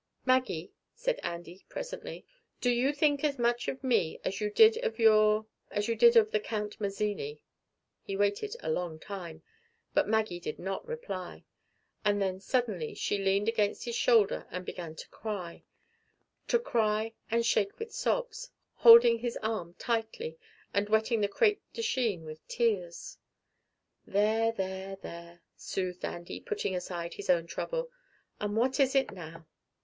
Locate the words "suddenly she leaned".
12.39-13.47